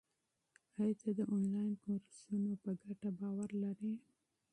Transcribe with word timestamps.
آیا 0.79 0.93
ته 1.01 1.09
د 1.17 1.19
انلاین 1.33 1.73
کورسونو 1.83 2.51
په 2.63 2.71
ګټه 2.83 3.09
باور 3.19 3.49
لرې؟ 3.63 3.93